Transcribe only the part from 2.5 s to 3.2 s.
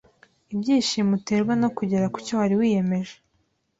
wiyemeje.